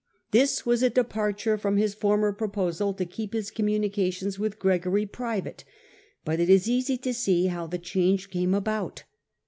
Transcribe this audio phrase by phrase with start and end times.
[0.31, 5.63] This was a departure from his former proposal to keep his communications with Gregory private;
[6.25, 9.03] but it is easy to see how the change came about.